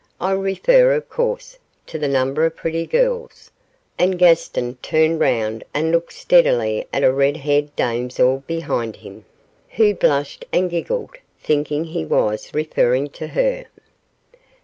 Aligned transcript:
I 0.19 0.31
refer, 0.31 0.93
of 0.95 1.07
course, 1.11 1.59
to 1.85 1.99
the 1.99 2.07
number 2.07 2.43
of 2.43 2.55
pretty 2.55 2.87
girls,' 2.87 3.51
and 3.99 4.17
Gaston 4.17 4.77
turned 4.81 5.19
round 5.19 5.63
and 5.75 5.91
looked 5.91 6.13
steadily 6.13 6.87
at 6.91 7.03
a 7.03 7.13
red 7.13 7.37
haired 7.37 7.75
damsel 7.75 8.43
behind 8.47 8.95
him, 8.95 9.25
who 9.77 9.93
blushed 9.93 10.43
and 10.51 10.71
giggled, 10.71 11.17
thinking 11.39 11.83
he 11.83 12.03
was 12.03 12.51
referring 12.51 13.09
to 13.09 13.27
her. 13.27 13.65